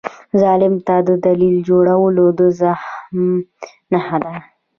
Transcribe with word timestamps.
ظالم 0.41 0.73
ته 0.87 0.95
دلیل 1.25 1.57
جوړول 1.67 2.15
د 2.39 2.41
زخم 2.59 3.27
نښه 3.91 4.17
ده. 4.23 4.35